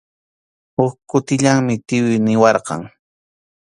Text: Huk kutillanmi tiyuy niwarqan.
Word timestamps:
Huk 0.77 0.93
kutillanmi 1.09 1.75
tiyuy 1.87 2.17
niwarqan. 2.25 2.81